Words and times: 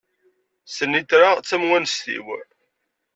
Snitra 0.75 1.29
d 1.37 1.41
tamewanest-iw. 1.49 2.27